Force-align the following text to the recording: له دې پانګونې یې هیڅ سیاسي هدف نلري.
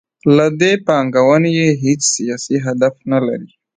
له 0.35 0.45
دې 0.59 0.73
پانګونې 0.87 1.51
یې 1.59 1.69
هیڅ 1.83 2.01
سیاسي 2.15 2.57
هدف 2.65 2.95
نلري. 3.11 3.49